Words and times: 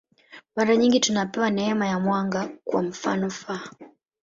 Mara 0.55 0.77
nyingi 0.77 0.99
tunapewa 0.99 1.49
neema 1.51 1.87
ya 1.87 1.99
mwanga, 1.99 2.49
kwa 2.65 2.81
mfanof. 2.81 3.49